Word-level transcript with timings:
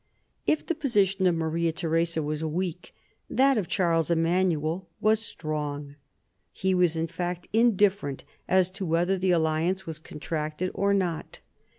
If 0.47 0.65
the 0.65 0.73
position 0.73 1.27
of 1.27 1.35
Maria 1.35 1.71
Theresa 1.71 2.23
was 2.23 2.43
weak, 2.43 2.91
that 3.29 3.55
of 3.55 3.67
Charles 3.67 4.09
Emanuel 4.09 4.89
was 4.99 5.19
strong. 5.19 5.93
He 6.51 6.73
was 6.73 6.95
in 6.95 7.05
fact 7.05 7.47
indifferent 7.53 8.23
as 8.47 8.71
to 8.71 8.85
whether 8.87 9.15
the 9.19 9.29
alliance 9.29 9.85
was 9.85 9.99
contracted 9.99 10.71
or 10.73 10.95
not. 10.95 11.39